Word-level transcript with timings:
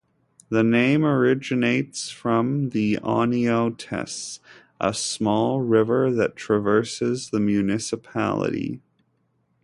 The 0.49 0.63
name 0.63 1.05
originates 1.05 2.09
from 2.09 2.69
the 2.71 2.97
Oinountas, 3.03 4.39
a 4.79 4.95
small 4.95 5.61
river 5.61 6.11
that 6.11 6.35
traverses 6.35 7.29
the 7.29 7.39
municipality. 7.39 8.81